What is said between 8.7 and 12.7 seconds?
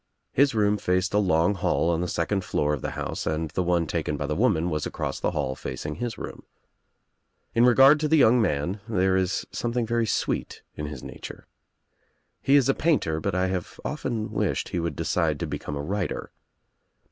there is something very sweet in his nature. He is